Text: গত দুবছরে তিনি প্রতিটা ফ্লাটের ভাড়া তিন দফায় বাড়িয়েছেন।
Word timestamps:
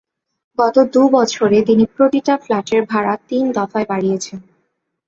গত 0.57 0.75
দুবছরে 0.93 1.57
তিনি 1.61 1.83
প্রতিটা 1.95 2.33
ফ্লাটের 2.37 2.81
ভাড়া 2.85 3.13
তিন 3.29 3.43
দফায় 3.51 3.87
বাড়িয়েছেন। 3.89 4.39